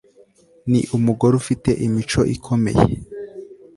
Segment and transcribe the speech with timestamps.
[0.71, 2.85] Ni umugore ufite imico ikomeye